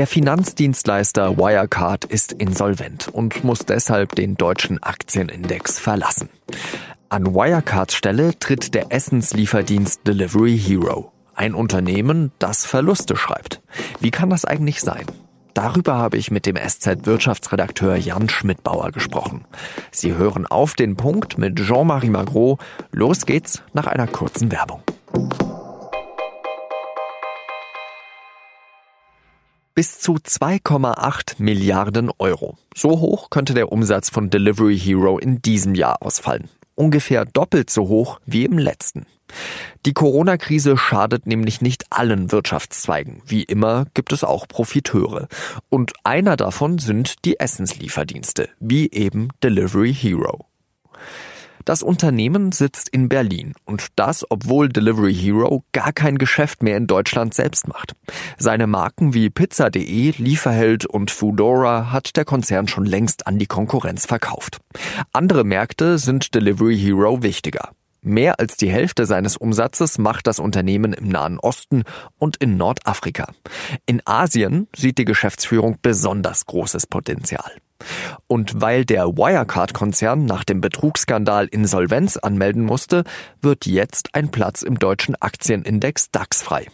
Der 0.00 0.06
Finanzdienstleister 0.06 1.36
Wirecard 1.36 2.06
ist 2.06 2.32
insolvent 2.32 3.08
und 3.08 3.44
muss 3.44 3.66
deshalb 3.66 4.14
den 4.14 4.34
deutschen 4.34 4.82
Aktienindex 4.82 5.78
verlassen. 5.78 6.30
An 7.10 7.34
Wirecards 7.34 7.94
Stelle 7.94 8.38
tritt 8.38 8.72
der 8.72 8.90
Essenslieferdienst 8.92 10.06
Delivery 10.06 10.58
Hero, 10.58 11.12
ein 11.34 11.54
Unternehmen, 11.54 12.32
das 12.38 12.64
Verluste 12.64 13.14
schreibt. 13.14 13.60
Wie 14.00 14.10
kann 14.10 14.30
das 14.30 14.46
eigentlich 14.46 14.80
sein? 14.80 15.04
Darüber 15.52 15.98
habe 15.98 16.16
ich 16.16 16.30
mit 16.30 16.46
dem 16.46 16.56
SZ-Wirtschaftsredakteur 16.56 17.96
Jan 17.96 18.30
Schmidbauer 18.30 18.92
gesprochen. 18.92 19.44
Sie 19.90 20.14
hören 20.14 20.46
auf 20.46 20.72
den 20.76 20.96
Punkt 20.96 21.36
mit 21.36 21.56
Jean-Marie 21.56 22.08
Magro. 22.08 22.56
Los 22.90 23.26
geht's 23.26 23.62
nach 23.74 23.86
einer 23.86 24.06
kurzen 24.06 24.50
Werbung. 24.50 24.80
Bis 29.80 29.98
zu 29.98 30.16
2,8 30.16 31.36
Milliarden 31.38 32.10
Euro. 32.18 32.58
So 32.74 33.00
hoch 33.00 33.30
könnte 33.30 33.54
der 33.54 33.72
Umsatz 33.72 34.10
von 34.10 34.28
Delivery 34.28 34.78
Hero 34.78 35.16
in 35.18 35.40
diesem 35.40 35.74
Jahr 35.74 36.02
ausfallen. 36.02 36.50
Ungefähr 36.74 37.24
doppelt 37.24 37.70
so 37.70 37.88
hoch 37.88 38.20
wie 38.26 38.44
im 38.44 38.58
letzten. 38.58 39.06
Die 39.86 39.94
Corona-Krise 39.94 40.76
schadet 40.76 41.26
nämlich 41.26 41.62
nicht 41.62 41.86
allen 41.88 42.30
Wirtschaftszweigen. 42.30 43.22
Wie 43.24 43.42
immer 43.42 43.86
gibt 43.94 44.12
es 44.12 44.22
auch 44.22 44.46
Profiteure. 44.46 45.28
Und 45.70 45.94
einer 46.04 46.36
davon 46.36 46.76
sind 46.76 47.24
die 47.24 47.40
Essenslieferdienste, 47.40 48.50
wie 48.58 48.90
eben 48.90 49.28
Delivery 49.42 49.94
Hero. 49.94 50.44
Das 51.64 51.82
Unternehmen 51.82 52.52
sitzt 52.52 52.88
in 52.88 53.08
Berlin 53.08 53.54
und 53.64 53.88
das, 53.96 54.24
obwohl 54.30 54.68
Delivery 54.68 55.14
Hero 55.14 55.64
gar 55.72 55.92
kein 55.92 56.18
Geschäft 56.18 56.62
mehr 56.62 56.76
in 56.76 56.86
Deutschland 56.86 57.34
selbst 57.34 57.68
macht. 57.68 57.94
Seine 58.38 58.66
Marken 58.66 59.14
wie 59.14 59.30
Pizza.de, 59.30 60.14
Lieferheld 60.16 60.86
und 60.86 61.10
Foodora 61.10 61.92
hat 61.92 62.16
der 62.16 62.24
Konzern 62.24 62.68
schon 62.68 62.86
längst 62.86 63.26
an 63.26 63.38
die 63.38 63.46
Konkurrenz 63.46 64.06
verkauft. 64.06 64.58
Andere 65.12 65.44
Märkte 65.44 65.98
sind 65.98 66.34
Delivery 66.34 66.78
Hero 66.78 67.22
wichtiger. 67.22 67.70
Mehr 68.02 68.40
als 68.40 68.56
die 68.56 68.70
Hälfte 68.70 69.04
seines 69.06 69.36
Umsatzes 69.36 69.98
macht 69.98 70.26
das 70.26 70.38
Unternehmen 70.38 70.92
im 70.92 71.08
Nahen 71.08 71.38
Osten 71.38 71.84
und 72.18 72.36
in 72.38 72.56
Nordafrika. 72.56 73.32
In 73.86 74.00
Asien 74.06 74.68
sieht 74.74 74.98
die 74.98 75.04
Geschäftsführung 75.04 75.78
besonders 75.82 76.46
großes 76.46 76.86
Potenzial. 76.86 77.52
Und 78.26 78.60
weil 78.60 78.84
der 78.84 79.06
Wirecard-Konzern 79.16 80.24
nach 80.24 80.44
dem 80.44 80.60
Betrugsskandal 80.60 81.46
Insolvenz 81.46 82.16
anmelden 82.16 82.64
musste, 82.64 83.04
wird 83.40 83.66
jetzt 83.66 84.14
ein 84.14 84.30
Platz 84.30 84.62
im 84.62 84.78
deutschen 84.78 85.14
Aktienindex 85.16 86.10
DAX 86.10 86.42
frei. 86.42 86.66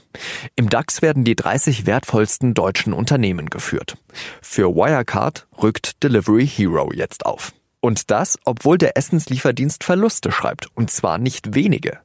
Im 0.57 0.69
DAX 0.69 1.03
werden 1.03 1.25
die 1.25 1.37
30 1.37 1.87
wertvollsten 1.87 2.55
deutschen 2.55 2.93
Unternehmen 2.93 3.51
geführt. 3.51 3.97
Für 4.43 4.75
Wirecard 4.75 5.47
rückt 5.63 6.03
Delivery 6.03 6.47
Hero 6.47 6.91
jetzt 6.93 7.25
auf. 7.27 7.53
Und 7.87 8.11
das, 8.11 8.37
obwohl 8.45 8.79
der 8.79 8.97
Essenslieferdienst 8.97 9.85
Verluste 9.85 10.33
schreibt, 10.33 10.67
und 10.75 10.91
zwar 10.91 11.19
nicht 11.19 11.55
wenige. 11.55 12.01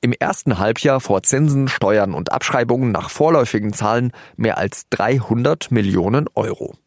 Im 0.00 0.14
ersten 0.14 0.58
Halbjahr 0.58 0.98
vor 0.98 1.22
Zinsen, 1.24 1.68
Steuern 1.68 2.14
und 2.14 2.32
Abschreibungen 2.32 2.90
nach 2.90 3.10
vorläufigen 3.10 3.74
Zahlen 3.74 4.12
mehr 4.36 4.56
als 4.56 4.88
300 4.88 5.70
Millionen 5.70 6.26
Euro. 6.34 6.78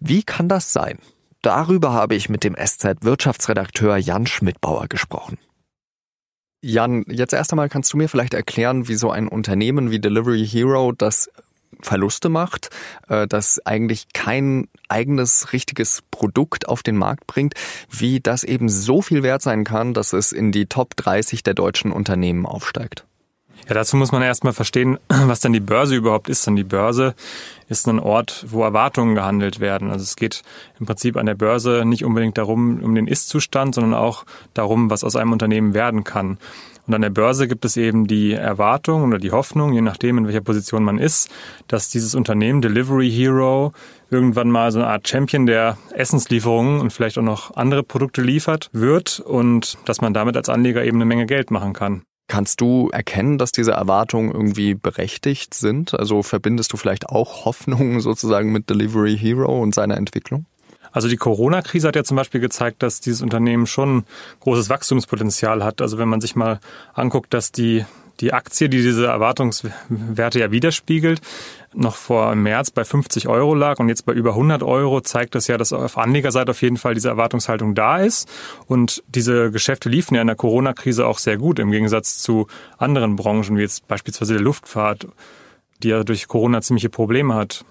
Wie 0.00 0.24
kann 0.24 0.48
das 0.48 0.72
sein? 0.72 0.98
Darüber 1.42 1.92
habe 1.92 2.16
ich 2.16 2.28
mit 2.28 2.42
dem 2.42 2.56
SZ-Wirtschaftsredakteur 2.56 3.98
Jan 3.98 4.26
Schmidbauer 4.26 4.88
gesprochen. 4.88 5.38
Jan, 6.62 7.04
jetzt 7.06 7.34
erst 7.34 7.52
einmal 7.52 7.68
kannst 7.68 7.92
du 7.92 7.98
mir 7.98 8.08
vielleicht 8.08 8.34
erklären, 8.34 8.88
wie 8.88 8.96
so 8.96 9.12
ein 9.12 9.28
Unternehmen 9.28 9.92
wie 9.92 10.00
Delivery 10.00 10.44
Hero 10.44 10.90
das 10.90 11.30
Verluste 11.82 12.28
macht, 12.28 12.70
äh, 13.08 13.26
das 13.26 13.60
eigentlich 13.64 14.12
kein 14.12 14.68
eigenes 14.88 15.52
richtiges 15.52 16.02
Produkt 16.10 16.68
auf 16.68 16.82
den 16.82 16.96
Markt 16.96 17.26
bringt, 17.26 17.54
wie 17.90 18.20
das 18.20 18.44
eben 18.44 18.68
so 18.68 19.02
viel 19.02 19.22
wert 19.22 19.42
sein 19.42 19.64
kann, 19.64 19.94
dass 19.94 20.12
es 20.12 20.32
in 20.32 20.52
die 20.52 20.66
Top 20.66 20.96
30 20.96 21.42
der 21.42 21.54
deutschen 21.54 21.92
Unternehmen 21.92 22.46
aufsteigt. 22.46 23.04
Ja, 23.68 23.74
dazu 23.74 23.96
muss 23.96 24.12
man 24.12 24.22
erstmal 24.22 24.52
verstehen, 24.52 24.98
was 25.08 25.40
denn 25.40 25.52
die 25.52 25.60
Börse 25.60 25.96
überhaupt 25.96 26.28
ist. 26.28 26.46
Und 26.46 26.56
die 26.56 26.64
Börse 26.64 27.14
ist 27.68 27.88
ein 27.88 27.98
Ort, 27.98 28.44
wo 28.48 28.62
Erwartungen 28.62 29.16
gehandelt 29.16 29.58
werden. 29.58 29.90
Also 29.90 30.04
es 30.04 30.14
geht 30.14 30.42
im 30.78 30.86
Prinzip 30.86 31.16
an 31.16 31.26
der 31.26 31.34
Börse 31.34 31.84
nicht 31.84 32.04
unbedingt 32.04 32.38
darum, 32.38 32.80
um 32.82 32.94
den 32.94 33.08
Ist-Zustand, 33.08 33.74
sondern 33.74 33.94
auch 33.94 34.24
darum, 34.54 34.88
was 34.88 35.02
aus 35.02 35.16
einem 35.16 35.32
Unternehmen 35.32 35.74
werden 35.74 36.04
kann. 36.04 36.38
Und 36.86 36.94
an 36.94 37.02
der 37.02 37.10
Börse 37.10 37.48
gibt 37.48 37.64
es 37.64 37.76
eben 37.76 38.06
die 38.06 38.32
Erwartung 38.32 39.02
oder 39.02 39.18
die 39.18 39.32
Hoffnung, 39.32 39.72
je 39.72 39.80
nachdem, 39.80 40.18
in 40.18 40.26
welcher 40.26 40.40
Position 40.40 40.84
man 40.84 40.98
ist, 40.98 41.28
dass 41.66 41.88
dieses 41.88 42.14
Unternehmen 42.14 42.62
Delivery 42.62 43.10
Hero 43.10 43.72
irgendwann 44.08 44.48
mal 44.48 44.70
so 44.70 44.78
eine 44.78 44.86
Art 44.86 45.08
Champion 45.08 45.46
der 45.46 45.78
Essenslieferungen 45.92 46.80
und 46.80 46.92
vielleicht 46.92 47.18
auch 47.18 47.22
noch 47.22 47.56
andere 47.56 47.82
Produkte 47.82 48.22
liefert 48.22 48.70
wird 48.72 49.18
und 49.18 49.78
dass 49.84 50.00
man 50.00 50.14
damit 50.14 50.36
als 50.36 50.48
Anleger 50.48 50.84
eben 50.84 50.98
eine 50.98 51.06
Menge 51.06 51.26
Geld 51.26 51.50
machen 51.50 51.72
kann. 51.72 52.02
Kannst 52.28 52.60
du 52.60 52.88
erkennen, 52.90 53.38
dass 53.38 53.52
diese 53.52 53.72
Erwartungen 53.72 54.32
irgendwie 54.32 54.74
berechtigt 54.74 55.54
sind? 55.54 55.94
Also 55.94 56.22
verbindest 56.22 56.72
du 56.72 56.76
vielleicht 56.76 57.08
auch 57.08 57.44
Hoffnungen 57.44 58.00
sozusagen 58.00 58.52
mit 58.52 58.68
Delivery 58.68 59.16
Hero 59.16 59.62
und 59.62 59.74
seiner 59.74 59.96
Entwicklung? 59.96 60.46
Also 60.92 61.08
die 61.08 61.16
Corona-Krise 61.16 61.88
hat 61.88 61.96
ja 61.96 62.04
zum 62.04 62.16
Beispiel 62.16 62.40
gezeigt, 62.40 62.82
dass 62.82 63.00
dieses 63.00 63.20
Unternehmen 63.20 63.66
schon 63.66 64.04
großes 64.40 64.70
Wachstumspotenzial 64.70 65.62
hat. 65.62 65.82
Also 65.82 65.98
wenn 65.98 66.08
man 66.08 66.20
sich 66.20 66.36
mal 66.36 66.58
anguckt, 66.94 67.34
dass 67.34 67.52
die 67.52 67.84
die 68.20 68.32
Aktie, 68.32 68.68
die 68.68 68.82
diese 68.82 69.06
Erwartungswerte 69.06 70.40
ja 70.40 70.50
widerspiegelt, 70.50 71.20
noch 71.74 71.96
vor 71.96 72.34
März 72.34 72.70
bei 72.70 72.84
50 72.84 73.28
Euro 73.28 73.54
lag 73.54 73.78
und 73.78 73.88
jetzt 73.88 74.06
bei 74.06 74.12
über 74.12 74.30
100 74.30 74.62
Euro, 74.62 75.00
zeigt 75.02 75.34
das 75.34 75.46
ja, 75.46 75.58
dass 75.58 75.72
auf 75.72 75.98
Anlegerseite 75.98 76.50
auf 76.52 76.62
jeden 76.62 76.78
Fall 76.78 76.94
diese 76.94 77.08
Erwartungshaltung 77.08 77.74
da 77.74 77.98
ist. 77.98 78.28
Und 78.66 79.02
diese 79.08 79.50
Geschäfte 79.50 79.88
liefen 79.88 80.14
ja 80.14 80.22
in 80.22 80.26
der 80.26 80.36
Corona-Krise 80.36 81.06
auch 81.06 81.18
sehr 81.18 81.36
gut 81.36 81.58
im 81.58 81.70
Gegensatz 81.70 82.18
zu 82.18 82.46
anderen 82.78 83.16
Branchen, 83.16 83.56
wie 83.56 83.62
jetzt 83.62 83.86
beispielsweise 83.86 84.34
der 84.34 84.42
Luftfahrt, 84.42 85.06
die 85.82 85.88
ja 85.88 86.02
durch 86.02 86.28
Corona 86.28 86.62
ziemliche 86.62 86.88
Probleme 86.88 87.34
hat. 87.34 87.64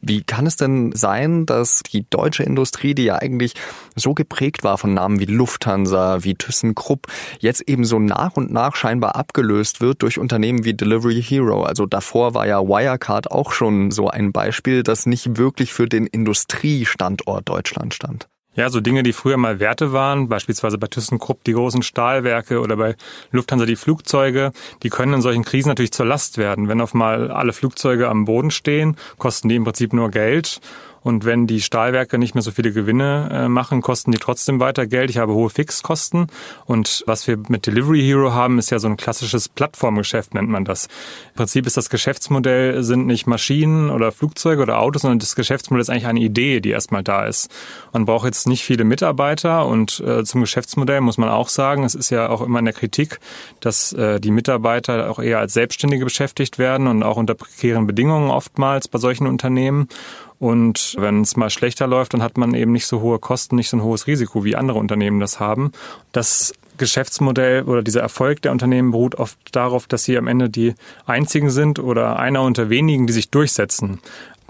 Wie 0.00 0.22
kann 0.22 0.46
es 0.46 0.56
denn 0.56 0.92
sein, 0.92 1.46
dass 1.46 1.82
die 1.82 2.08
deutsche 2.08 2.42
Industrie, 2.42 2.94
die 2.94 3.04
ja 3.04 3.16
eigentlich 3.16 3.54
so 3.94 4.14
geprägt 4.14 4.62
war 4.62 4.78
von 4.78 4.94
Namen 4.94 5.20
wie 5.20 5.24
Lufthansa, 5.24 6.22
wie 6.22 6.34
ThyssenKrupp, 6.34 7.06
jetzt 7.40 7.62
eben 7.62 7.84
so 7.84 7.98
nach 7.98 8.36
und 8.36 8.52
nach 8.52 8.76
scheinbar 8.76 9.16
abgelöst 9.16 9.80
wird 9.80 10.02
durch 10.02 10.18
Unternehmen 10.18 10.64
wie 10.64 10.74
Delivery 10.74 11.22
Hero? 11.22 11.62
Also 11.62 11.86
davor 11.86 12.34
war 12.34 12.46
ja 12.46 12.60
Wirecard 12.60 13.30
auch 13.30 13.52
schon 13.52 13.90
so 13.90 14.08
ein 14.08 14.32
Beispiel, 14.32 14.82
das 14.82 15.06
nicht 15.06 15.38
wirklich 15.38 15.72
für 15.72 15.88
den 15.88 16.06
Industriestandort 16.06 17.48
Deutschland 17.48 17.94
stand. 17.94 18.28
Ja, 18.56 18.70
so 18.70 18.80
Dinge, 18.80 19.02
die 19.02 19.12
früher 19.12 19.36
mal 19.36 19.60
Werte 19.60 19.92
waren, 19.92 20.28
beispielsweise 20.28 20.78
bei 20.78 20.86
ThyssenKrupp 20.86 21.44
die 21.44 21.52
großen 21.52 21.82
Stahlwerke 21.82 22.60
oder 22.60 22.76
bei 22.76 22.96
Lufthansa 23.30 23.66
die 23.66 23.76
Flugzeuge, 23.76 24.50
die 24.82 24.88
können 24.88 25.12
in 25.12 25.20
solchen 25.20 25.44
Krisen 25.44 25.68
natürlich 25.68 25.92
zur 25.92 26.06
Last 26.06 26.38
werden. 26.38 26.66
Wenn 26.66 26.80
auf 26.80 26.94
mal 26.94 27.30
alle 27.30 27.52
Flugzeuge 27.52 28.08
am 28.08 28.24
Boden 28.24 28.50
stehen, 28.50 28.96
kosten 29.18 29.50
die 29.50 29.56
im 29.56 29.64
Prinzip 29.64 29.92
nur 29.92 30.10
Geld 30.10 30.60
und 31.06 31.24
wenn 31.24 31.46
die 31.46 31.60
Stahlwerke 31.60 32.18
nicht 32.18 32.34
mehr 32.34 32.42
so 32.42 32.50
viele 32.50 32.72
Gewinne 32.72 33.28
äh, 33.30 33.48
machen, 33.48 33.80
kosten 33.80 34.10
die 34.10 34.18
trotzdem 34.18 34.58
weiter 34.58 34.88
Geld. 34.88 35.08
Ich 35.08 35.18
habe 35.18 35.34
hohe 35.34 35.50
Fixkosten. 35.50 36.26
Und 36.64 37.04
was 37.06 37.28
wir 37.28 37.38
mit 37.46 37.64
Delivery 37.64 38.02
Hero 38.02 38.32
haben, 38.32 38.58
ist 38.58 38.70
ja 38.70 38.80
so 38.80 38.88
ein 38.88 38.96
klassisches 38.96 39.48
Plattformgeschäft, 39.48 40.34
nennt 40.34 40.48
man 40.48 40.64
das. 40.64 40.86
Im 41.28 41.36
Prinzip 41.36 41.64
ist 41.68 41.76
das 41.76 41.90
Geschäftsmodell, 41.90 42.82
sind 42.82 43.06
nicht 43.06 43.28
Maschinen 43.28 43.88
oder 43.88 44.10
Flugzeuge 44.10 44.62
oder 44.62 44.80
Autos, 44.80 45.02
sondern 45.02 45.20
das 45.20 45.36
Geschäftsmodell 45.36 45.82
ist 45.82 45.90
eigentlich 45.90 46.08
eine 46.08 46.18
Idee, 46.18 46.58
die 46.58 46.70
erstmal 46.70 47.04
da 47.04 47.24
ist. 47.24 47.54
Man 47.92 48.04
braucht 48.04 48.24
jetzt 48.24 48.48
nicht 48.48 48.64
viele 48.64 48.82
Mitarbeiter 48.82 49.64
und 49.64 50.00
äh, 50.00 50.24
zum 50.24 50.40
Geschäftsmodell 50.40 51.02
muss 51.02 51.18
man 51.18 51.28
auch 51.28 51.50
sagen, 51.50 51.84
es 51.84 51.94
ist 51.94 52.10
ja 52.10 52.28
auch 52.30 52.42
immer 52.42 52.58
in 52.58 52.64
der 52.64 52.74
Kritik, 52.74 53.20
dass 53.60 53.92
äh, 53.92 54.18
die 54.18 54.32
Mitarbeiter 54.32 55.08
auch 55.08 55.20
eher 55.20 55.38
als 55.38 55.52
Selbstständige 55.52 56.04
beschäftigt 56.04 56.58
werden 56.58 56.88
und 56.88 57.04
auch 57.04 57.16
unter 57.16 57.36
prekären 57.36 57.86
Bedingungen 57.86 58.28
oftmals 58.28 58.88
bei 58.88 58.98
solchen 58.98 59.28
Unternehmen. 59.28 59.86
Und 60.38 60.96
wenn 60.98 61.22
es 61.22 61.36
mal 61.36 61.50
schlechter 61.50 61.86
läuft, 61.86 62.14
dann 62.14 62.22
hat 62.22 62.36
man 62.36 62.54
eben 62.54 62.72
nicht 62.72 62.86
so 62.86 63.00
hohe 63.00 63.18
Kosten, 63.18 63.56
nicht 63.56 63.70
so 63.70 63.76
ein 63.76 63.82
hohes 63.82 64.06
Risiko, 64.06 64.44
wie 64.44 64.56
andere 64.56 64.78
Unternehmen 64.78 65.20
das 65.20 65.40
haben. 65.40 65.72
Das 66.12 66.52
Geschäftsmodell 66.76 67.62
oder 67.62 67.82
dieser 67.82 68.02
Erfolg 68.02 68.42
der 68.42 68.52
Unternehmen 68.52 68.90
beruht 68.90 69.14
oft 69.14 69.38
darauf, 69.52 69.86
dass 69.86 70.04
sie 70.04 70.18
am 70.18 70.26
Ende 70.26 70.50
die 70.50 70.74
einzigen 71.06 71.50
sind 71.50 71.78
oder 71.78 72.18
einer 72.18 72.42
unter 72.42 72.68
wenigen, 72.68 73.06
die 73.06 73.14
sich 73.14 73.30
durchsetzen. 73.30 74.00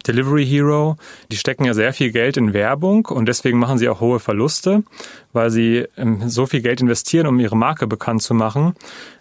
Delivery 0.07 0.47
Hero, 0.47 0.97
die 1.31 1.37
stecken 1.37 1.65
ja 1.65 1.75
sehr 1.75 1.93
viel 1.93 2.13
Geld 2.13 2.37
in 2.37 2.53
Werbung 2.53 3.07
und 3.07 3.27
deswegen 3.27 3.59
machen 3.59 3.79
sie 3.79 3.89
auch 3.89 4.01
hohe 4.01 4.21
Verluste, 4.21 4.83
weil 5.33 5.51
sie 5.51 5.87
ähm, 5.97 6.29
so 6.29 6.47
viel 6.47 6.63
Geld 6.63 6.81
investieren, 6.81 7.27
um 7.27 7.41
ihre 7.41 7.57
Marke 7.57 7.87
bekannt 7.87 8.23
zu 8.23 8.35
machen. 8.35 8.75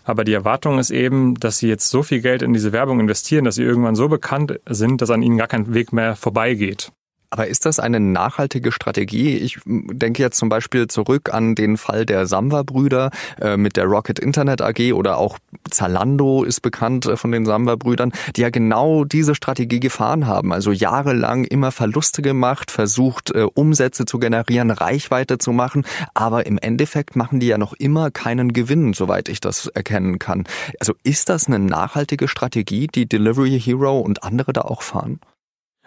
Aber 0.03 0.23
die 0.23 0.33
Erwartung 0.33 0.79
ist 0.79 0.91
eben, 0.91 1.35
dass 1.35 1.57
sie 1.57 1.67
jetzt 1.67 1.89
so 1.89 2.03
viel 2.03 2.21
Geld 2.21 2.41
in 2.41 2.53
diese 2.53 2.71
Werbung 2.71 2.99
investieren, 2.99 3.45
dass 3.45 3.55
sie 3.55 3.63
irgendwann 3.63 3.95
so 3.95 4.07
bekannt 4.07 4.59
sind, 4.67 5.01
dass 5.01 5.09
an 5.09 5.21
ihnen 5.21 5.37
gar 5.37 5.47
kein 5.47 5.73
Weg 5.73 5.93
mehr 5.93 6.15
vorbeigeht. 6.15 6.91
Aber 7.29 7.47
ist 7.47 7.65
das 7.65 7.79
eine 7.79 7.99
nachhaltige 7.99 8.71
Strategie? 8.71 9.37
Ich 9.37 9.59
denke 9.65 10.21
jetzt 10.21 10.37
zum 10.37 10.49
Beispiel 10.49 10.87
zurück 10.87 11.33
an 11.33 11.55
den 11.55 11.77
Fall 11.77 12.05
der 12.05 12.27
Samba-Brüder 12.27 13.11
äh, 13.41 13.57
mit 13.57 13.77
der 13.77 13.85
Rocket 13.85 14.19
Internet 14.19 14.61
AG 14.61 14.93
oder 14.93 15.17
auch 15.17 15.37
Zalando 15.69 16.43
ist 16.43 16.61
bekannt 16.61 17.05
äh, 17.05 17.17
von 17.17 17.31
den 17.31 17.45
Samba-Brüdern, 17.45 18.11
die 18.35 18.41
ja 18.41 18.49
genau 18.49 19.03
diese 19.03 19.35
Strategie 19.35 19.79
gefahren 19.79 20.27
haben. 20.27 20.53
Also 20.53 20.71
jahrelang 20.71 21.43
immer 21.43 21.71
Verluste 21.71 22.21
gemacht, 22.21 22.71
versucht 22.71 23.31
äh, 23.31 23.47
Umsätze 23.53 24.05
zu 24.05 24.19
generieren, 24.19 24.71
Reichweite 24.71 25.37
zu 25.37 25.51
machen, 25.51 25.85
aber 26.13 26.45
im 26.45 26.57
Endeffekt 26.57 27.15
machen 27.15 27.39
die 27.39 27.47
ja 27.47 27.57
noch 27.57 27.73
immer 27.73 28.11
keinen 28.11 28.53
Gewinn, 28.53 28.93
soweit 28.93 29.29
ich 29.29 29.39
das 29.39 29.67
erkennen 29.67 30.19
kann. 30.19 30.45
Also 30.79 30.93
ist 31.03 31.29
das 31.29 31.47
eine 31.47 31.59
nachhaltige 31.59 32.27
Strategie, 32.27 32.87
die 32.87 33.07
Delivery 33.07 33.59
Hero 33.59 33.99
und 33.99 34.23
andere 34.23 34.53
da 34.53 34.61
auch 34.61 34.81
fahren? 34.81 35.19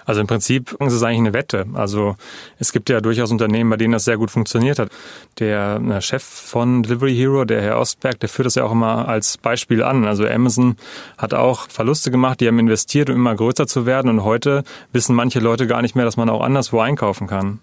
Also 0.05 0.21
im 0.23 0.27
Prinzip 0.27 0.73
ist 0.81 0.93
es 0.93 1.03
eigentlich 1.03 1.19
eine 1.19 1.33
Wette. 1.35 1.67
Also 1.75 2.17
es 2.59 2.73
gibt 2.73 2.89
ja 2.89 3.01
durchaus 3.01 3.31
Unternehmen, 3.31 3.69
bei 3.69 3.77
denen 3.77 3.93
das 3.93 4.05
sehr 4.05 4.17
gut 4.17 4.31
funktioniert 4.31 4.79
hat. 4.79 4.91
Der 5.39 6.01
Chef 6.01 6.23
von 6.23 6.83
Delivery 6.83 7.15
Hero, 7.15 7.45
der 7.45 7.61
Herr 7.61 7.79
Ostberg, 7.79 8.19
der 8.21 8.29
führt 8.29 8.47
das 8.47 8.55
ja 8.55 8.65
auch 8.65 8.73
immer 8.73 9.07
als 9.07 9.37
Beispiel 9.37 9.83
an. 9.83 10.07
Also 10.07 10.27
Amazon 10.27 10.77
hat 11.19 11.35
auch 11.35 11.69
Verluste 11.69 12.11
gemacht, 12.11 12.41
die 12.41 12.49
haben 12.49 12.59
investiert, 12.59 13.11
um 13.11 13.17
immer 13.17 13.35
größer 13.35 13.67
zu 13.67 13.85
werden. 13.85 14.11
Und 14.11 14.25
heute 14.25 14.65
wissen 14.93 15.15
manche 15.15 15.41
Leute 15.41 15.67
gar 15.67 15.83
nicht 15.83 15.95
mehr, 15.95 16.07
dass 16.07 16.17
man 16.17 16.31
auch 16.31 16.41
anderswo 16.41 16.81
einkaufen 16.81 17.27
kann. 17.27 17.61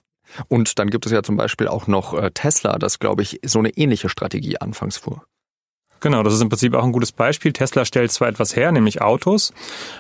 Und 0.48 0.80
dann 0.80 0.90
gibt 0.90 1.06
es 1.06 1.12
ja 1.12 1.24
zum 1.24 1.38
Beispiel 1.38 1.68
auch 1.68 1.88
noch 1.88 2.14
äh, 2.14 2.32
Tesla, 2.32 2.78
das, 2.78 3.00
glaube 3.00 3.22
ich, 3.22 3.40
so 3.46 3.60
eine 3.60 3.70
ähnliche 3.70 4.10
Strategie 4.10 4.58
anfangs 4.58 4.98
fuhr. 4.98 5.24
Genau, 6.06 6.22
das 6.22 6.36
ist 6.36 6.42
im 6.42 6.50
Prinzip 6.50 6.76
auch 6.76 6.84
ein 6.84 6.92
gutes 6.92 7.12
Beispiel. 7.12 7.52
Tesla 7.52 7.84
stellt 7.84 8.12
zwar 8.12 8.28
etwas 8.28 8.56
her, 8.56 8.72
nämlich 8.72 9.02
Autos, 9.02 9.52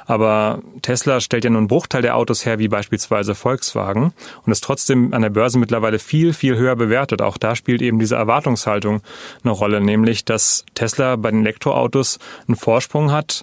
aber 0.06 0.62
Tesla 0.84 1.19
stellt 1.19 1.44
ja 1.44 1.50
nur 1.50 1.57
einen 1.57 1.68
Bruchteil 1.68 2.04
der 2.04 2.16
Autos 2.16 2.46
her, 2.46 2.60
wie 2.60 2.68
beispielsweise 2.68 3.34
Volkswagen 3.34 4.13
und 4.46 4.52
ist 4.52 4.63
trotzdem 4.63 5.16
an 5.16 5.24
der 5.24 5.31
Börse 5.31 5.57
mittlerweile 5.57 5.98
viel, 5.98 6.34
viel 6.34 6.57
höher 6.57 6.75
bewertet. 6.75 7.24
Auch 7.24 7.40
da 7.40 7.56
spielt 7.56 7.81
eben 7.81 7.98
diese 7.98 8.18
Erwartungshaltung 8.18 9.02
eine 9.44 9.52
Rolle, 9.52 9.81
nämlich 9.81 10.25
dass 10.25 10.63
Tesla 10.75 11.16
bei 11.16 11.31
den 11.31 11.42
Elektroautos 11.42 12.19
einen 12.48 12.56
Vorsprung 12.56 13.12
hat, 13.12 13.42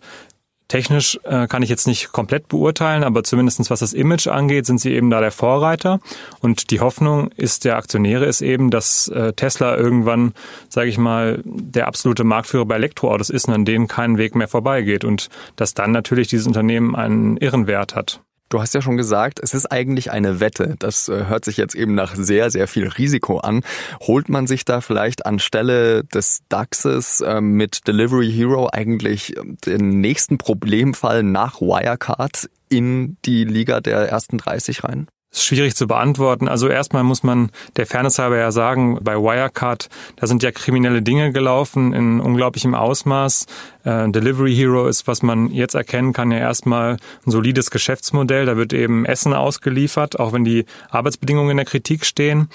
Technisch 0.72 1.20
äh, 1.24 1.48
kann 1.48 1.62
ich 1.62 1.68
jetzt 1.68 1.86
nicht 1.86 2.12
komplett 2.12 2.48
beurteilen, 2.48 3.04
aber 3.04 3.24
zumindestens 3.24 3.68
was 3.68 3.80
das 3.80 3.92
Image 3.92 4.26
angeht, 4.26 4.64
sind 4.64 4.80
sie 4.80 4.94
eben 4.94 5.10
da 5.10 5.20
der 5.20 5.30
Vorreiter. 5.30 6.00
Und 6.40 6.70
die 6.70 6.80
Hoffnung 6.80 7.30
ist 7.32 7.66
der 7.66 7.76
Aktionäre 7.76 8.24
ist 8.24 8.40
eben, 8.40 8.70
dass 8.70 9.06
äh, 9.08 9.34
Tesla 9.34 9.76
irgendwann, 9.76 10.32
sage 10.70 10.88
ich 10.88 10.96
mal, 10.96 11.42
der 11.44 11.88
absolute 11.88 12.24
Marktführer 12.24 12.64
bei 12.64 12.76
Elektroautos 12.76 13.28
ist 13.28 13.48
und 13.48 13.54
an 13.54 13.66
denen 13.66 13.86
kein 13.86 14.16
Weg 14.16 14.34
mehr 14.34 14.48
vorbeigeht. 14.48 15.04
Und 15.04 15.28
dass 15.56 15.74
dann 15.74 15.90
natürlich 15.90 16.28
dieses 16.28 16.46
Unternehmen 16.46 16.96
einen 16.96 17.36
irren 17.36 17.66
Wert 17.66 17.94
hat. 17.94 18.22
Du 18.52 18.60
hast 18.60 18.74
ja 18.74 18.82
schon 18.82 18.98
gesagt, 18.98 19.40
es 19.42 19.54
ist 19.54 19.72
eigentlich 19.72 20.10
eine 20.10 20.38
Wette. 20.38 20.76
Das 20.78 21.08
äh, 21.08 21.24
hört 21.24 21.42
sich 21.42 21.56
jetzt 21.56 21.74
eben 21.74 21.94
nach 21.94 22.14
sehr, 22.14 22.50
sehr 22.50 22.68
viel 22.68 22.86
Risiko 22.86 23.38
an. 23.38 23.62
Holt 24.02 24.28
man 24.28 24.46
sich 24.46 24.66
da 24.66 24.82
vielleicht 24.82 25.24
anstelle 25.24 26.04
des 26.04 26.42
DAXes 26.50 27.24
ähm, 27.26 27.52
mit 27.52 27.88
Delivery 27.88 28.30
Hero 28.30 28.68
eigentlich 28.70 29.38
ähm, 29.38 29.56
den 29.64 30.02
nächsten 30.02 30.36
Problemfall 30.36 31.22
nach 31.22 31.62
Wirecard 31.62 32.50
in 32.68 33.16
die 33.24 33.44
Liga 33.44 33.80
der 33.80 34.10
ersten 34.10 34.36
30 34.36 34.84
rein? 34.84 35.06
Ist 35.32 35.44
schwierig 35.44 35.74
zu 35.74 35.86
beantworten. 35.86 36.46
Also 36.46 36.68
erstmal 36.68 37.04
muss 37.04 37.22
man 37.22 37.50
der 37.76 37.86
Fairness 37.86 38.18
halber 38.18 38.36
ja 38.36 38.52
sagen, 38.52 38.98
bei 39.02 39.16
Wirecard, 39.16 39.88
da 40.16 40.26
sind 40.26 40.42
ja 40.42 40.52
kriminelle 40.52 41.00
Dinge 41.00 41.32
gelaufen 41.32 41.94
in 41.94 42.20
unglaublichem 42.20 42.74
Ausmaß. 42.74 43.46
Äh, 43.84 44.10
Delivery 44.10 44.54
Hero 44.54 44.86
ist, 44.86 45.06
was 45.06 45.22
man 45.22 45.50
jetzt 45.50 45.74
erkennen 45.74 46.12
kann, 46.12 46.30
ja 46.30 46.38
erstmal 46.38 46.98
ein 47.26 47.30
solides 47.30 47.70
Geschäftsmodell. 47.70 48.44
Da 48.44 48.56
wird 48.58 48.74
eben 48.74 49.06
Essen 49.06 49.32
ausgeliefert, 49.32 50.20
auch 50.20 50.34
wenn 50.34 50.44
die 50.44 50.66
Arbeitsbedingungen 50.90 51.52
in 51.52 51.56
der 51.56 51.66
Kritik 51.66 52.04
stehen. 52.04 52.48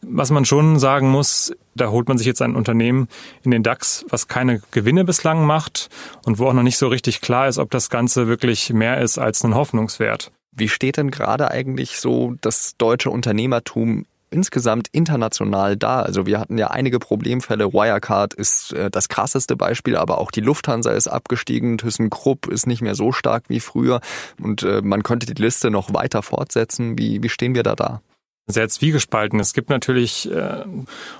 Was 0.00 0.30
man 0.30 0.46
schon 0.46 0.78
sagen 0.78 1.10
muss, 1.10 1.52
da 1.74 1.90
holt 1.90 2.08
man 2.08 2.18
sich 2.18 2.26
jetzt 2.26 2.42
ein 2.42 2.56
Unternehmen 2.56 3.08
in 3.42 3.50
den 3.50 3.62
DAX, 3.62 4.04
was 4.08 4.26
keine 4.26 4.62
Gewinne 4.70 5.04
bislang 5.04 5.44
macht 5.44 5.90
und 6.24 6.38
wo 6.38 6.48
auch 6.48 6.52
noch 6.54 6.62
nicht 6.62 6.78
so 6.78 6.88
richtig 6.88 7.20
klar 7.20 7.46
ist, 7.46 7.58
ob 7.58 7.70
das 7.70 7.90
Ganze 7.90 8.26
wirklich 8.26 8.72
mehr 8.72 9.00
ist 9.00 9.18
als 9.18 9.44
ein 9.44 9.54
Hoffnungswert. 9.54 10.32
Wie 10.54 10.68
steht 10.68 10.98
denn 10.98 11.10
gerade 11.10 11.50
eigentlich 11.50 11.98
so 11.98 12.34
das 12.40 12.76
deutsche 12.76 13.10
Unternehmertum 13.10 14.04
insgesamt 14.30 14.88
international 14.92 15.76
da? 15.76 16.02
Also 16.02 16.26
wir 16.26 16.38
hatten 16.38 16.58
ja 16.58 16.68
einige 16.68 16.98
Problemfälle. 16.98 17.72
Wirecard 17.72 18.34
ist 18.34 18.72
äh, 18.72 18.90
das 18.90 19.08
krasseste 19.08 19.56
Beispiel, 19.56 19.96
aber 19.96 20.18
auch 20.18 20.30
die 20.30 20.40
Lufthansa 20.40 20.92
ist 20.92 21.08
abgestiegen. 21.08 21.78
ThyssenKrupp 21.78 22.48
ist 22.48 22.66
nicht 22.66 22.82
mehr 22.82 22.94
so 22.94 23.12
stark 23.12 23.44
wie 23.48 23.60
früher. 23.60 24.00
Und 24.40 24.62
äh, 24.62 24.82
man 24.82 25.02
könnte 25.02 25.26
die 25.26 25.40
Liste 25.40 25.70
noch 25.70 25.94
weiter 25.94 26.22
fortsetzen. 26.22 26.98
Wie, 26.98 27.22
wie 27.22 27.30
stehen 27.30 27.54
wir 27.54 27.62
da 27.62 27.74
da? 27.74 28.02
Sehr 28.48 28.68
zwiegespalten. 28.68 29.38
Es 29.38 29.52
gibt 29.52 29.70
natürlich 29.70 30.30
äh, 30.30 30.64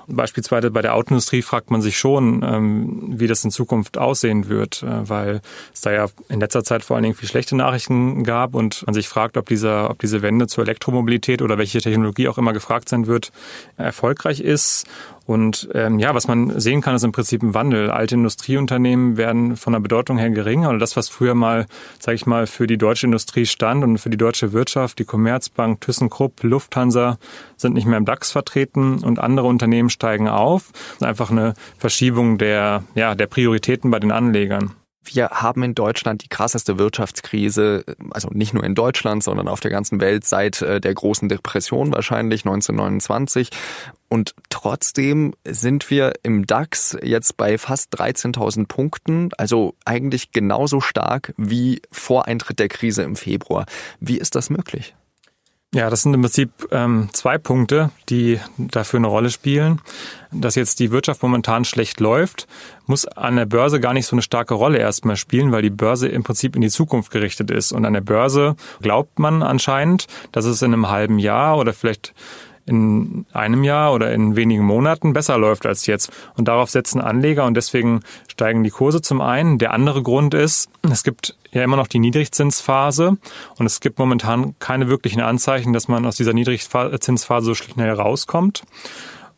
beispielsweise 0.07 0.71
bei 0.71 0.81
der 0.81 0.93
Autoindustrie 0.93 1.41
fragt 1.41 1.71
man 1.71 1.81
sich 1.81 1.97
schon, 1.97 2.43
ähm, 2.43 3.13
wie 3.19 3.27
das 3.27 3.43
in 3.45 3.51
Zukunft 3.51 3.97
aussehen 3.97 4.49
wird, 4.49 4.83
äh, 4.83 5.09
weil 5.09 5.41
es 5.73 5.81
da 5.81 5.91
ja 5.91 6.07
in 6.27 6.41
letzter 6.41 6.63
Zeit 6.63 6.83
vor 6.83 6.95
allen 6.95 7.03
Dingen 7.03 7.15
viel 7.15 7.29
schlechte 7.29 7.55
Nachrichten 7.55 8.23
gab 8.23 8.55
und 8.55 8.85
man 8.85 8.93
sich 8.93 9.07
fragt, 9.07 9.37
ob 9.37 9.47
dieser, 9.47 9.89
ob 9.89 9.99
diese 9.99 10.21
Wende 10.21 10.47
zur 10.47 10.65
Elektromobilität 10.65 11.41
oder 11.41 11.57
welche 11.57 11.79
Technologie 11.79 12.27
auch 12.27 12.37
immer 12.37 12.51
gefragt 12.51 12.89
sein 12.89 13.07
wird, 13.07 13.31
erfolgreich 13.77 14.41
ist. 14.41 14.85
Und 15.25 15.69
ähm, 15.73 15.99
ja, 15.99 16.13
was 16.13 16.27
man 16.27 16.59
sehen 16.59 16.81
kann, 16.81 16.95
ist 16.95 17.03
im 17.03 17.13
Prinzip 17.13 17.43
ein 17.43 17.53
Wandel. 17.53 17.89
Alte 17.89 18.15
Industrieunternehmen 18.15 19.15
werden 19.15 19.55
von 19.55 19.71
der 19.73 19.79
Bedeutung 19.79 20.17
her 20.17 20.29
geringer. 20.29 20.69
Und 20.69 20.79
das, 20.79 20.97
was 20.97 21.07
früher 21.07 21.33
mal, 21.33 21.65
sage 21.99 22.15
ich 22.15 22.25
mal, 22.25 22.45
für 22.45 22.67
die 22.67 22.77
deutsche 22.77 23.05
Industrie 23.05 23.45
stand 23.45 23.83
und 23.83 23.99
für 23.99 24.09
die 24.09 24.17
deutsche 24.17 24.51
Wirtschaft, 24.51 24.99
die 24.99 25.05
Commerzbank, 25.05 25.79
ThyssenKrupp, 25.81 26.43
Lufthansa, 26.43 27.17
sind 27.55 27.73
nicht 27.73 27.85
mehr 27.85 27.97
im 27.97 28.05
DAX 28.05 28.31
vertreten 28.31 29.01
und 29.03 29.19
andere 29.19 29.47
Unternehmen 29.47 29.89
steigen 29.89 30.27
auf. 30.27 30.71
Das 30.73 30.95
ist 30.95 31.03
einfach 31.03 31.31
eine 31.31 31.53
Verschiebung 31.77 32.37
der, 32.37 32.83
ja, 32.95 33.15
der 33.15 33.27
Prioritäten 33.27 33.91
bei 33.91 33.99
den 33.99 34.11
Anlegern. 34.11 34.73
Wir 35.03 35.29
haben 35.29 35.63
in 35.63 35.75
Deutschland 35.75 36.23
die 36.23 36.29
krasseste 36.29 36.77
Wirtschaftskrise, 36.77 37.83
also 38.11 38.29
nicht 38.31 38.53
nur 38.53 38.63
in 38.63 38.75
Deutschland, 38.75 39.23
sondern 39.23 39.47
auf 39.47 39.59
der 39.59 39.71
ganzen 39.71 39.99
Welt 39.99 40.25
seit 40.25 40.61
äh, 40.61 40.79
der 40.79 40.93
großen 40.93 41.29
Depression 41.29 41.93
wahrscheinlich 41.93 42.45
1929. 42.45 43.49
Und 44.09 44.33
trotzdem 44.49 45.33
sind 45.45 45.89
wir 45.89 46.13
im 46.23 46.45
DAX 46.47 46.97
jetzt 47.03 47.35
bei 47.35 47.57
fast 47.57 47.93
13.000 47.99 48.67
Punkten, 48.67 49.29
also 49.37 49.75
eigentlich 49.85 50.31
genauso 50.31 50.81
stark 50.81 51.33
wie 51.37 51.81
vor 51.91 52.27
Eintritt 52.27 52.59
der 52.59 52.69
Krise 52.69 53.03
im 53.03 53.15
Februar. 53.15 53.65
Wie 53.99 54.17
ist 54.17 54.35
das 54.35 54.49
möglich? 54.49 54.95
Ja, 55.73 55.89
das 55.89 56.03
sind 56.03 56.13
im 56.13 56.21
Prinzip 56.21 56.51
ähm, 56.71 57.09
zwei 57.13 57.39
Punkte, 57.39 57.89
die 58.09 58.39
dafür 58.59 58.99
eine 58.99 59.07
Rolle 59.07 59.31
spielen. 59.31 59.81
Dass 60.31 60.53
jetzt 60.53 60.79
die 60.79 60.91
Wirtschaft 60.91 61.23
momentan 61.23 61.65
schlecht 61.65 61.99
läuft, 61.99 62.47
muss 62.85 63.07
an 63.07 63.37
der 63.37 63.47
Börse 63.47 63.79
gar 63.79 63.93
nicht 63.93 64.05
so 64.05 64.15
eine 64.15 64.21
starke 64.21 64.53
Rolle 64.53 64.77
erstmal 64.77 65.15
spielen, 65.15 65.51
weil 65.51 65.63
die 65.63 65.71
Börse 65.71 66.07
im 66.07 66.23
Prinzip 66.23 66.55
in 66.55 66.61
die 66.61 66.69
Zukunft 66.69 67.11
gerichtet 67.11 67.49
ist. 67.49 67.71
Und 67.71 67.85
an 67.85 67.93
der 67.93 68.01
Börse 68.01 68.55
glaubt 68.83 69.17
man 69.17 69.41
anscheinend, 69.41 70.05
dass 70.31 70.45
es 70.45 70.61
in 70.61 70.73
einem 70.73 70.89
halben 70.89 71.17
Jahr 71.17 71.57
oder 71.57 71.73
vielleicht 71.73 72.13
in 72.65 73.25
einem 73.33 73.63
Jahr 73.63 73.93
oder 73.93 74.13
in 74.13 74.35
wenigen 74.35 74.63
Monaten 74.63 75.13
besser 75.13 75.37
läuft 75.37 75.65
als 75.65 75.85
jetzt. 75.85 76.11
Und 76.37 76.47
darauf 76.47 76.69
setzen 76.69 77.01
Anleger 77.01 77.45
und 77.45 77.55
deswegen 77.55 78.01
steigen 78.27 78.63
die 78.63 78.69
Kurse 78.69 79.01
zum 79.01 79.21
einen. 79.21 79.57
Der 79.57 79.73
andere 79.73 80.01
Grund 80.01 80.33
ist, 80.33 80.69
es 80.89 81.03
gibt 81.03 81.35
ja 81.51 81.63
immer 81.63 81.75
noch 81.75 81.87
die 81.87 81.99
Niedrigzinsphase 81.99 83.17
und 83.57 83.65
es 83.65 83.79
gibt 83.79 83.99
momentan 83.99 84.55
keine 84.59 84.87
wirklichen 84.87 85.21
Anzeichen, 85.21 85.73
dass 85.73 85.87
man 85.87 86.05
aus 86.05 86.15
dieser 86.15 86.33
Niedrigzinsphase 86.33 87.45
so 87.45 87.53
schnell 87.53 87.91
rauskommt. 87.91 88.63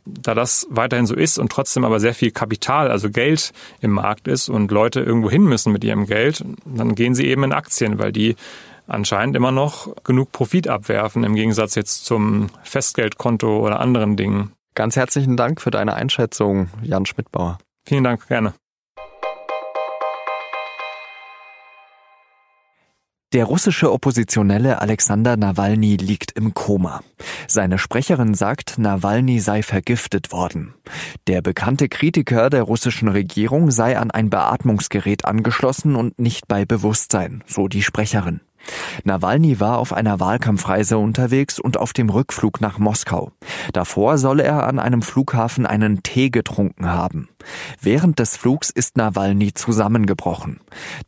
Da 0.05 0.35
das 0.35 0.67
weiterhin 0.69 1.07
so 1.07 1.15
ist 1.15 1.39
und 1.39 1.51
trotzdem 1.51 1.83
aber 1.83 1.99
sehr 1.99 2.13
viel 2.13 2.29
Kapital, 2.29 2.91
also 2.91 3.09
Geld 3.09 3.53
im 3.81 3.89
Markt 3.89 4.27
ist 4.27 4.49
und 4.49 4.69
Leute 4.69 4.99
irgendwo 4.99 5.31
hin 5.31 5.45
müssen 5.45 5.73
mit 5.73 5.83
ihrem 5.83 6.05
Geld, 6.05 6.45
dann 6.63 6.93
gehen 6.93 7.15
sie 7.15 7.25
eben 7.25 7.43
in 7.43 7.51
Aktien, 7.51 7.97
weil 7.97 8.11
die 8.11 8.35
anscheinend 8.87 9.35
immer 9.35 9.51
noch 9.51 9.95
genug 10.03 10.31
Profit 10.31 10.67
abwerfen, 10.67 11.23
im 11.23 11.35
Gegensatz 11.35 11.75
jetzt 11.75 12.05
zum 12.05 12.49
Festgeldkonto 12.63 13.59
oder 13.59 13.79
anderen 13.79 14.15
Dingen. 14.15 14.51
Ganz 14.73 14.95
herzlichen 14.95 15.37
Dank 15.37 15.61
für 15.61 15.71
deine 15.71 15.93
Einschätzung, 15.93 16.69
Jan 16.81 17.05
Schmidbauer. 17.05 17.57
Vielen 17.87 18.03
Dank, 18.03 18.27
gerne. 18.27 18.53
Der 23.35 23.43
russische 23.43 23.91
Oppositionelle 23.91 24.81
Alexander 24.81 25.35
Nawalny 25.35 25.97
liegt 25.97 26.31
im 26.37 26.53
Koma. 26.53 27.01
Seine 27.47 27.77
Sprecherin 27.77 28.33
sagt, 28.33 28.77
Nawalny 28.77 29.41
sei 29.41 29.61
vergiftet 29.61 30.31
worden. 30.31 30.73
Der 31.27 31.41
bekannte 31.41 31.89
Kritiker 31.89 32.49
der 32.49 32.63
russischen 32.63 33.09
Regierung 33.09 33.71
sei 33.71 33.97
an 33.97 34.09
ein 34.09 34.29
Beatmungsgerät 34.29 35.25
angeschlossen 35.25 35.97
und 35.97 36.17
nicht 36.17 36.47
bei 36.47 36.63
Bewusstsein, 36.63 37.43
so 37.45 37.67
die 37.67 37.83
Sprecherin. 37.83 38.39
Nawalny 39.03 39.59
war 39.59 39.77
auf 39.77 39.93
einer 39.93 40.19
Wahlkampfreise 40.19 40.97
unterwegs 40.97 41.59
und 41.59 41.77
auf 41.77 41.93
dem 41.93 42.09
Rückflug 42.09 42.61
nach 42.61 42.79
Moskau. 42.79 43.31
Davor 43.73 44.17
soll 44.17 44.39
er 44.39 44.67
an 44.67 44.79
einem 44.79 45.01
Flughafen 45.01 45.65
einen 45.65 46.03
Tee 46.03 46.29
getrunken 46.29 46.87
haben. 46.87 47.29
Während 47.81 48.19
des 48.19 48.37
Flugs 48.37 48.69
ist 48.69 48.97
Nawalny 48.97 49.53
zusammengebrochen. 49.53 50.59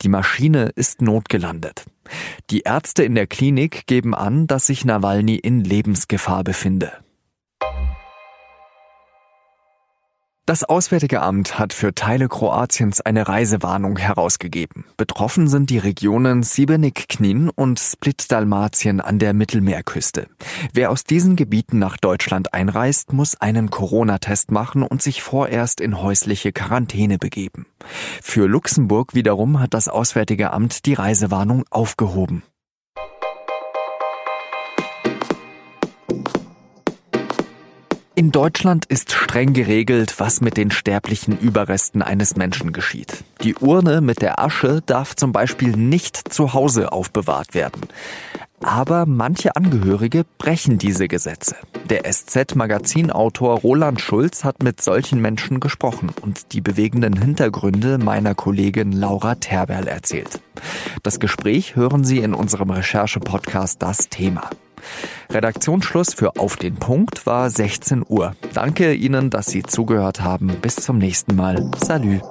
Die 0.01 0.09
Maschine 0.09 0.71
ist 0.75 1.01
notgelandet. 1.01 1.85
Die 2.49 2.61
Ärzte 2.61 3.03
in 3.03 3.15
der 3.15 3.27
Klinik 3.27 3.87
geben 3.87 4.15
an, 4.15 4.47
dass 4.47 4.67
sich 4.67 4.85
Nawalny 4.85 5.35
in 5.35 5.63
Lebensgefahr 5.63 6.43
befinde. 6.43 6.91
Das 10.47 10.63
Auswärtige 10.63 11.21
Amt 11.21 11.59
hat 11.59 11.73
für 11.73 11.93
Teile 11.93 12.29
Kroatiens 12.29 13.01
eine 13.01 13.27
Reisewarnung 13.27 13.97
herausgegeben. 13.97 14.85
Betroffen 14.95 15.49
sind 15.49 15.69
die 15.69 15.77
Regionen 15.77 16.41
Siebenik-Knin 16.41 17.49
und 17.49 17.81
Split-Dalmatien 17.81 19.01
an 19.01 19.19
der 19.19 19.33
Mittelmeerküste. 19.33 20.27
Wer 20.71 20.89
aus 20.89 21.03
diesen 21.03 21.35
Gebieten 21.35 21.79
nach 21.79 21.97
Deutschland 21.97 22.53
einreist, 22.53 23.11
muss 23.11 23.35
einen 23.41 23.69
Corona-Test 23.71 24.49
machen 24.51 24.83
und 24.83 25.01
sich 25.01 25.21
vorerst 25.21 25.81
in 25.81 26.01
häusliche 26.01 26.53
Quarantäne 26.53 27.17
begeben. 27.17 27.65
Für 28.23 28.47
Luxemburg 28.47 29.15
wiederum 29.15 29.59
hat 29.59 29.73
das 29.73 29.89
Auswärtige 29.89 30.51
Amt 30.51 30.85
die 30.85 30.93
Reisewarnung 30.93 31.65
aufgehoben. 31.71 32.41
In 38.17 38.31
Deutschland 38.31 38.86
ist 38.86 39.12
streng 39.12 39.53
geregelt, 39.53 40.15
was 40.17 40.41
mit 40.41 40.57
den 40.57 40.71
sterblichen 40.71 41.38
Überresten 41.38 42.01
eines 42.01 42.36
Menschen 42.36 42.74
geschieht. 42.74 43.24
Die 43.43 43.53
Urne 43.53 44.01
mit 44.01 44.24
der 44.24 44.39
Asche 44.39 44.81
darf 44.83 45.15
zum 45.15 45.31
Beispiel 45.31 45.77
nicht 45.77 46.33
zu 46.33 46.55
Hause 46.55 46.91
aufbewahrt 46.91 47.53
werden. 47.53 47.81
Aber 48.63 49.05
manche 49.05 49.55
Angehörige 49.55 50.25
brechen 50.37 50.77
diese 50.77 51.07
Gesetze. 51.07 51.55
Der 51.89 52.11
SZ-Magazinautor 52.11 53.59
Roland 53.59 54.01
Schulz 54.01 54.43
hat 54.43 54.63
mit 54.63 54.81
solchen 54.81 55.21
Menschen 55.21 55.59
gesprochen 55.59 56.09
und 56.21 56.53
die 56.53 56.61
bewegenden 56.61 57.17
Hintergründe 57.17 57.97
meiner 57.97 58.35
Kollegin 58.35 58.91
Laura 58.91 59.35
Terberl 59.35 59.87
erzählt. 59.87 60.41
Das 61.03 61.19
Gespräch 61.19 61.75
hören 61.75 62.03
Sie 62.03 62.19
in 62.19 62.33
unserem 62.33 62.71
Recherche-Podcast 62.71 63.81
Das 63.81 64.09
Thema. 64.09 64.49
Redaktionsschluss 65.29 66.13
für 66.13 66.37
Auf 66.37 66.57
den 66.57 66.75
Punkt 66.75 67.25
war 67.25 67.49
16 67.49 68.03
Uhr. 68.07 68.35
Danke 68.53 68.93
Ihnen, 68.93 69.29
dass 69.29 69.47
Sie 69.47 69.63
zugehört 69.63 70.21
haben. 70.21 70.47
Bis 70.61 70.75
zum 70.77 70.97
nächsten 70.97 71.35
Mal. 71.35 71.69
Salü. 71.83 72.21